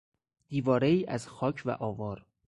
[0.47, 2.25] دیوارهای از خاک و آوار